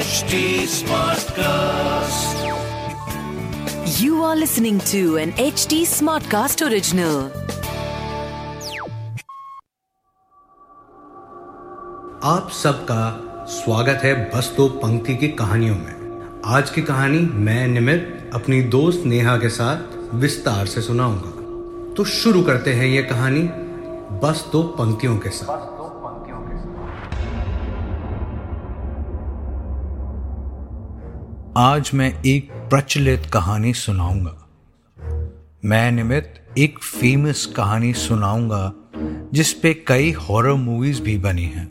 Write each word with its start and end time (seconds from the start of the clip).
HD 0.00 0.38
Smartcast. 0.72 2.36
You 4.00 4.22
are 4.22 4.34
listening 4.34 4.78
to 4.90 5.00
an 5.18 5.32
HD 5.32 5.80
Smartcast 5.90 6.62
original. 6.66 7.18
आप 12.24 12.48
सबका 12.52 13.02
स्वागत 13.48 14.04
है 14.04 14.14
बस 14.30 14.52
दो 14.56 14.68
पंक्ति 14.84 15.16
की 15.16 15.28
कहानियों 15.40 15.76
में 15.76 16.40
आज 16.56 16.70
की 16.70 16.82
कहानी 16.82 17.20
मैं 17.48 17.66
निमित 17.68 18.30
अपनी 18.34 18.62
दोस्त 18.76 19.04
नेहा 19.06 19.36
के 19.38 19.48
साथ 19.58 20.14
विस्तार 20.22 20.66
से 20.66 20.82
सुनाऊँगा 20.82 21.94
तो 21.94 22.04
शुरू 22.14 22.42
करते 22.42 22.74
हैं 22.74 22.86
ये 22.86 23.02
कहानी 23.12 23.42
बस 24.24 24.48
दो 24.52 24.62
पंक्तियों 24.78 25.18
के 25.18 25.30
साथ 25.40 25.79
आज 31.56 31.90
मैं 31.94 32.12
एक 32.22 32.50
प्रचलित 32.70 33.22
कहानी 33.32 33.72
सुनाऊँगा। 33.74 34.48
मैं 35.64 35.90
निमित 35.92 36.34
एक 36.58 36.78
फ़ेमस 36.78 37.44
कहानी 37.46 37.92
सुनाऊँगा, 37.94 38.72
जिस 39.32 39.52
पे 39.52 39.72
कई 39.88 40.12
हॉरर 40.12 40.52
मूवीज़ 40.52 41.00
भी 41.02 41.16
बनी 41.18 41.44
हैं। 41.44 41.66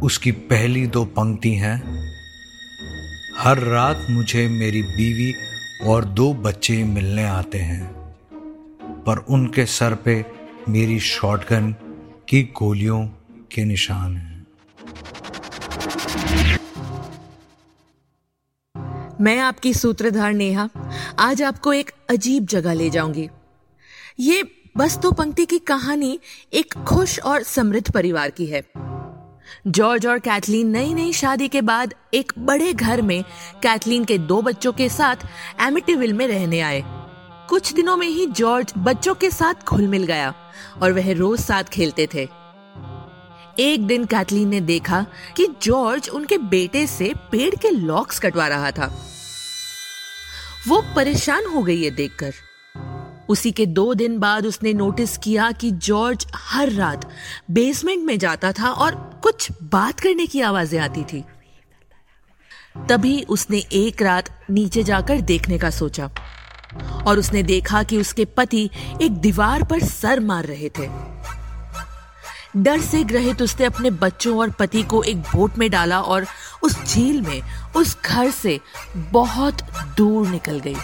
उसकी 0.00 0.32
पहली 0.32 0.86
दो 0.86 1.04
पंक्ति 1.04 1.52
हैं, 1.54 1.76
हर 3.38 3.58
रात 3.58 4.06
मुझे 4.10 4.46
मेरी 4.48 4.82
बीवी 4.82 5.32
और 5.86 6.04
दो 6.04 6.32
बच्चे 6.34 6.82
मिलने 6.84 7.24
आते 7.24 7.58
हैं, 7.58 7.84
पर 9.06 9.18
उनके 9.18 9.66
सर 9.66 9.94
पे 9.94 10.24
मेरी 10.68 11.00
शॉटगन 11.00 11.74
की 12.28 12.42
गोलियों 12.42 13.06
के 13.52 13.64
निशान 13.64 14.16
हैं। 14.16 14.46
मैं 19.20 19.38
आपकी 19.38 19.72
सूत्रधार 19.74 20.32
नेहा। 20.32 20.68
आज 21.18 21.42
आपको 21.42 21.72
एक 21.72 21.90
अजीब 22.10 22.46
जगह 22.46 22.72
ले 22.72 22.90
जाऊँगी। 22.90 23.28
ये 24.20 24.42
बस 24.76 24.98
तो 24.98 25.12
पंक्ति 25.12 25.46
की 25.46 25.58
कहानी 25.58 26.18
एक 26.52 26.74
खुश 26.74 27.18
और 27.20 27.42
समृद्ध 27.42 27.90
परिवार 27.92 28.30
की 28.30 28.46
है। 28.46 28.62
जॉर्ज 29.66 30.06
और 30.06 30.18
कैथलीन 30.18 30.70
नई 30.70 30.94
नई 30.94 31.12
शादी 31.12 31.48
के 31.48 31.60
बाद 31.60 31.94
एक 32.14 32.32
बड़े 32.38 32.72
घर 32.72 33.02
में 33.02 33.22
कैथलीन 33.62 34.04
के 34.04 34.18
दो 34.18 34.42
बच्चों 34.42 34.72
के 34.72 34.88
साथ 34.88 35.26
एमिटीविल 35.60 36.12
में 36.12 36.26
रहने 36.28 36.60
आए। 36.60 36.82
कुछ 37.48 37.72
दिनों 37.72 37.96
में 37.96 38.06
ही 38.06 38.26
जॉर्ज 38.26 38.72
बच्चों 38.78 39.14
के 39.14 39.30
साथ 39.30 39.66
घुल 39.68 39.88
मिल 39.88 40.04
गया 40.04 40.34
और 40.82 40.92
वह 40.92 41.12
रोज 41.12 41.40
साथ 41.40 41.64
खेलते 41.64 42.08
थे। 42.14 42.28
एक 43.58 43.86
दिन 43.86 44.04
कैथलीन 44.04 44.48
ने 44.48 44.60
देखा 44.60 45.06
कि 45.36 45.46
जॉर्ज 45.62 46.08
उनके 46.08 46.38
बेटे 46.38 46.86
से 46.86 47.12
पेड़ 47.32 47.54
के 47.54 47.70
लॉक्स 47.70 48.18
कटवा 48.18 48.46
रहा 48.48 48.70
था। 48.70 48.86
वो 50.68 50.80
परेशान 50.96 51.46
हो 51.46 51.62
गई 51.62 51.82
है 51.84 51.90
देखकर। 51.90 52.34
उसी 53.28 53.52
के 53.52 53.66
दो 53.66 53.94
दिन 53.94 54.18
बाद 54.18 54.46
उसने 54.46 54.72
नोटिस 54.72 55.16
किया 55.18 55.50
कि 55.52 55.70
जॉर्ज 55.70 56.26
हर 56.34 56.72
रात 56.72 57.08
बेसमेंट 57.50 58.04
में 58.04 58.18
जाता 58.18 58.52
था 58.52 58.70
और 58.70 58.94
कुछ 59.22 59.50
बात 59.62 60.00
करने 60.00 60.26
की 60.26 60.40
आवाज़ें 60.40 60.78
आती 60.80 61.04
थी। 61.04 61.24
तभी 62.88 63.22
उसने 63.22 63.58
एक 63.72 64.02
रात 64.02 64.30
नीचे 64.50 64.82
जाकर 64.82 65.20
देखने 65.20 65.58
का 65.58 65.70
सोचा 65.70 66.10
और 67.06 67.18
उसने 67.18 67.42
देखा 67.42 67.82
कि 67.82 67.98
उसके 67.98 68.24
पति 68.24 68.70
एक 69.02 69.12
दीवार 69.12 69.62
पर 69.62 69.84
सर 69.84 70.20
मार 70.20 70.44
रहे 70.44 70.68
थे। 70.68 71.05
डर 72.56 72.80
से 72.80 73.02
ग्रहित 73.04 73.42
उसने 73.42 73.66
अपने 73.66 73.90
बच्चों 73.90 74.36
और 74.38 74.50
पति 74.50 74.82
को 74.82 75.02
एक 75.02 75.16
बोट 75.16 75.58
में 75.58 75.70
डाला 75.70 76.00
और 76.00 76.26
उस 76.62 76.76
झील 76.84 77.20
में, 77.22 77.42
उस 77.76 77.96
घर 78.04 78.30
से 78.30 78.58
बहुत 79.12 79.62
दूर 79.96 80.28
निकल 80.28 80.60
गई। 80.66 80.74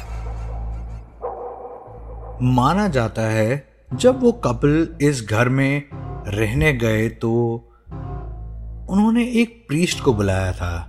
माना 2.54 2.88
जाता 2.88 3.22
है, 3.22 3.68
जब 3.94 4.20
वो 4.22 4.32
कपल 4.32 4.96
इस 5.00 5.22
घर 5.30 5.48
में 5.48 5.82
रहने 6.26 6.72
गए 6.72 7.08
तो 7.08 7.32
उन्होंने 8.90 9.24
एक 9.32 9.64
प्रीस्ट 9.68 10.00
को 10.00 10.14
बुलाया 10.14 10.52
था। 10.52 10.88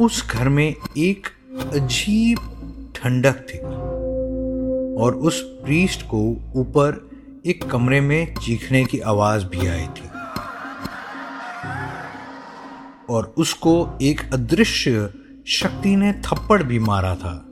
उस 0.00 0.26
घर 0.30 0.48
में 0.48 0.74
एक 0.98 1.26
अजीब 1.72 2.38
ठंडक 2.96 3.46
थी 3.48 3.58
और 5.02 5.14
उस 5.14 5.40
प्रीस्ट 5.64 6.02
को 6.02 6.22
ऊपर 6.56 7.13
एक 7.46 7.70
कमरे 7.70 8.00
में 8.00 8.34
चीखने 8.34 8.84
की 8.84 8.98
आवाज़ 8.98 9.44
भी 9.44 9.66
आई 9.66 9.86
थी। 9.86 10.08
और 13.10 13.34
उसको 13.36 13.98
एक 14.02 14.30
अदृश्य 14.32 15.14
शक्ति 15.46 15.96
ने 15.96 16.12
थप्पड़ 16.12 16.62
भी 16.62 16.78
मारा 16.78 17.14
था। 17.14 17.48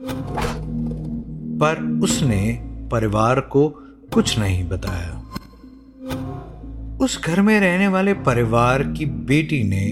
पर 1.59 1.99
उसने 2.03 2.59
परिवार 2.91 3.39
को 3.39 3.69
कुछ 4.13 4.39
नहीं 4.39 4.69
बताया। 4.69 5.23
उस 7.01 7.21
घर 7.21 7.41
में 7.41 7.59
रहने 7.59 7.87
वाले 7.87 8.13
परिवार 8.13 8.83
की 8.83 9.05
बेटी 9.05 9.63
ने 9.63 9.91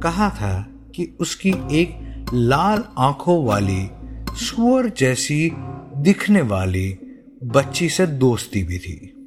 कहा 0.00 0.30
था 0.30 0.66
कि 0.94 1.16
उसकी 1.20 1.54
एक 1.70 1.98
लाल 2.34 2.84
आँखों 2.98 3.44
वाली, 3.44 3.90
सुअर 4.34 4.92
जैसी 4.98 5.52
दिखने 5.96 6.42
वाली 6.42 6.98
बच्ची 7.44 7.88
से 7.88 8.06
दोस्ती 8.06 8.62
भी 8.62 8.78
थी। 8.78 9.19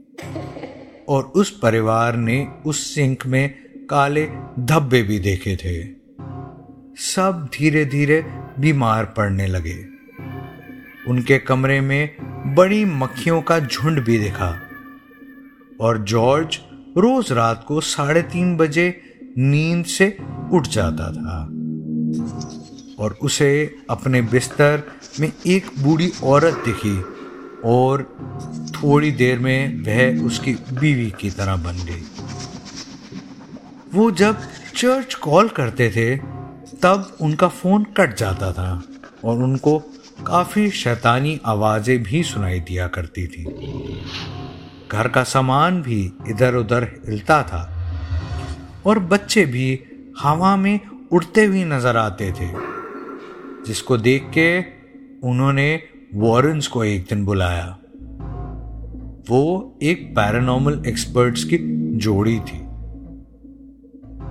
और 1.09 1.23
उस 1.23 1.59
परिवार 1.59 2.15
ने 2.15 2.47
उस 2.65 2.95
सिंक 2.95 3.25
में 3.25 3.55
काले 3.89 4.29
धब्बे 4.59 5.03
भी 5.03 5.19
देखे 5.19 5.55
थे। 5.55 6.03
सब 6.95 7.49
धीरे 7.53 7.85
धीरे 7.85 8.25
बीमार 8.59 9.05
पड़ने 9.05 9.47
लगे। 9.47 9.85
उनके 11.07 11.37
कमरे 11.37 11.81
में 11.81 12.15
बड़ी 12.55 12.85
मक्खियों 12.85 13.41
का 13.41 13.59
झुंड 13.59 14.05
भी 14.05 14.19
दिखा। 14.19 14.61
और 15.79 15.97
जॉर्ज 15.97 16.59
रोज 16.97 17.31
रात 17.31 17.65
को 17.67 17.81
साढ़े 17.81 18.21
तीन 18.21 18.57
बजे 18.57 19.01
नींद 19.37 19.85
से 19.85 20.17
उठ 20.51 20.67
जाता 20.67 21.13
था। 21.13 21.49
और 23.03 23.17
उसे 23.21 23.75
अपने 23.89 24.21
बिस्तर 24.21 24.83
में 25.19 25.31
एक 25.47 25.65
बूढ़ी 25.79 26.11
औरत 26.23 26.53
दिखी 26.53 27.01
और 27.65 28.15
थोड़ी 28.83 29.11
देर 29.11 29.39
में 29.39 29.83
वह 29.83 30.25
उसकी 30.25 30.53
बीवी 30.73 31.09
की 31.19 31.29
तरह 31.29 31.55
बन 31.55 31.77
गई। 31.85 32.03
वो 33.93 34.09
जब 34.11 34.37
चर्च 34.75 35.13
कॉल 35.13 35.49
करते 35.49 35.89
थे, 35.89 36.15
तब 36.83 37.17
उनका 37.21 37.47
फ़ोन 37.47 37.83
कट 37.97 38.15
जाता 38.17 38.51
था 38.53 38.83
और 39.23 39.43
उनको 39.43 39.77
काफ़ी 40.27 40.69
शैतानी 40.71 41.39
आवाज़ें 41.45 42.03
भी 42.03 42.23
सुनाई 42.23 42.59
दिया 42.59 42.87
करती 42.87 43.27
थी। 43.27 43.43
घर 44.91 45.07
का 45.07 45.23
सामान 45.23 45.81
भी 45.81 46.01
इधर 46.27 46.55
उधर 46.55 46.83
हिलता 47.07 47.41
था 47.43 47.61
और 48.85 48.99
बच्चे 48.99 49.45
भी 49.45 49.67
हवा 50.19 50.55
में 50.55 50.79
उड़ते 51.11 51.45
हुए 51.45 51.63
नज़र 51.63 51.97
आते 51.97 52.31
थे, 52.31 52.49
जिसको 53.67 53.97
देख 53.97 54.31
के 54.37 54.59
उन्होंने 55.27 55.83
वॉरेंस 56.15 56.67
को 56.67 56.83
एक 56.83 57.05
दिन 57.09 57.25
बुलाया। 57.25 57.77
वो 59.29 59.77
एक 59.83 60.01
पैरानॉर्मल 60.15 60.81
एक्सपर्ट्स 60.87 61.43
की 61.43 61.57
जोड़ी 61.97 62.39
थी। 62.39 62.57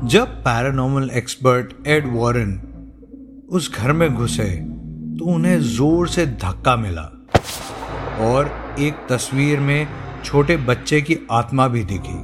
जब 0.09 0.35
पैरानॉर्मल 0.45 1.11
एक्सपर्ट 1.11 1.87
एड 1.87 2.07
वॉरेन 2.13 2.51
उस 3.49 3.71
घर 3.75 3.93
में 3.93 4.15
घुसे 4.15 4.49
तो 5.19 5.25
उन्हें 5.25 5.59
ज़ोर 5.61 6.09
से 6.09 6.27
धक्का 6.27 6.77
मिला 6.77 7.03
और 8.21 8.51
एक 8.81 9.07
तस्वीर 9.11 9.61
में 9.61 9.87
छोटे 10.25 10.57
बच्चे 10.57 11.01
की 11.01 11.17
आत्मा 11.31 11.69
भी 11.69 11.85
दिखी। 11.85 12.19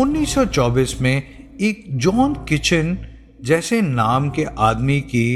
1924 0.00 1.00
में 1.00 1.16
एक 1.60 1.84
जॉन 1.98 2.34
किचन 2.48 2.96
जैसे 3.44 3.80
नाम 3.80 4.28
के 4.30 4.44
आदमी 4.58 5.00
की 5.00 5.26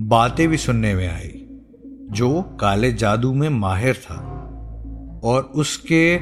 बातें 0.00 0.46
भी 0.48 0.56
सुनने 0.56 0.94
में 0.94 1.08
आई, 1.08 1.32
जो 2.10 2.42
काले 2.60 2.92
जादू 2.92 3.32
में 3.34 3.48
माहिर 3.48 3.94
था। 3.94 4.29
और 5.24 5.42
उसके 5.42 6.18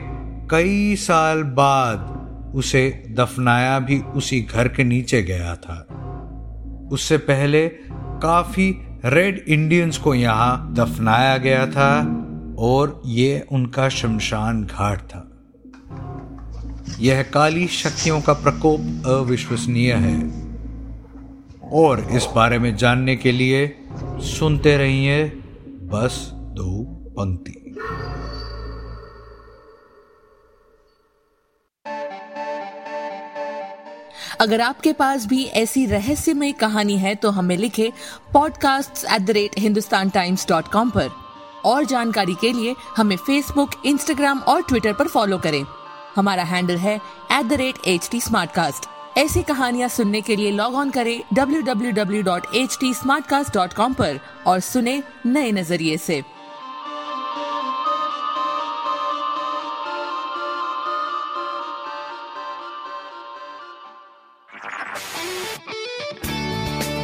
कई 0.50 0.96
साल 0.96 1.42
बाद 1.42 2.14
उसे 2.54 3.04
दफनाया 3.10 3.78
भी 3.78 3.98
उसी 3.98 4.40
घर 4.40 4.68
के 4.68 4.84
नीचे 4.84 5.22
गया 5.22 5.54
था। 5.56 5.86
उससे 6.92 7.18
पहले 7.18 7.68
काफ़ी 8.22 8.70
रेड 9.04 9.44
इंडियंस 9.48 9.98
को 9.98 10.14
यहाँ 10.14 10.74
दफनाया 10.74 11.36
गया 11.36 11.66
था 11.66 11.90
और 12.58 13.02
ये 13.06 13.46
उनका 13.52 13.88
शमशान 13.88 14.64
घाट 14.64 14.98
था। 15.00 15.24
यह 17.00 17.22
काली 17.22 17.66
शक्तियों 17.66 18.20
का 18.20 18.32
प्रकोप 18.32 18.80
अविश्वसनीय 19.06 19.92
है 19.92 20.18
और 21.72 22.08
इस 22.10 22.26
बारे 22.34 22.58
में 22.58 22.76
जानने 22.76 23.16
के 23.16 23.32
लिए 23.32 23.76
सुनते 24.20 24.76
रहिए 24.76 25.24
बस 25.92 26.30
दो 26.34 26.82
पंक्ति। 27.18 27.67
अगर 34.40 34.60
आपके 34.60 34.92
पास 34.92 35.26
भी 35.26 35.44
ऐसी 35.44 35.86
रहस्यमय 35.86 36.52
कहानी 36.52 36.98
है 36.98 37.14
तो 37.14 37.30
हमें 37.30 37.56
लिखे 37.56 37.92
podcast 38.32 39.04
at 39.04 39.22
the 39.22 39.30
rate 39.30 39.50
Hindustan 39.58 40.10
Times 40.10 40.48
dot 40.48 40.68
com 40.68 40.90
पर। 40.90 41.10
और 41.64 41.84
जानकारी 41.84 42.36
के 42.40 42.52
लिए 42.52 42.74
हमें 42.96 43.16
फेसबुक 43.16 43.70
इंस्टाग्राम 43.86 44.38
और 44.38 44.62
ट्विटर 44.62 44.92
पर 44.92 45.08
फॉलो 45.08 45.38
करें। 45.38 45.64
हमारा 46.16 46.42
हैंडल 46.42 46.76
है 46.76 47.00
at 47.32 47.46
the 47.46 47.52
rate 47.52 47.74
H 47.86 48.08
T 48.12 48.20
ऐसी 49.20 49.42
कहानियाँ 49.42 49.88
सुनने 49.88 50.20
के 50.20 50.36
लिए 50.36 50.50
लॉग 50.50 50.74
ऑन 50.74 50.90
करें 50.90 51.22
www.htsmartcast.com 51.34 53.94
पर 53.94 54.20
और 54.46 54.60
सुने 54.60 55.02
नए 55.26 55.52
नज़रिए 55.52 55.96
से। 55.96 56.37